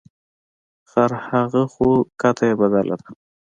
[0.89, 1.87] خر هغه خو
[2.21, 3.09] کته یې بدله ده.